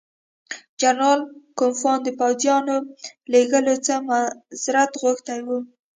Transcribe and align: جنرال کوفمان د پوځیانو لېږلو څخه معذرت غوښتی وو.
جنرال 0.81 1.19
کوفمان 1.59 1.99
د 2.03 2.09
پوځیانو 2.19 2.75
لېږلو 3.31 3.75
څخه 3.85 4.03
معذرت 4.07 4.91
غوښتی 5.01 5.39
وو. 5.47 5.57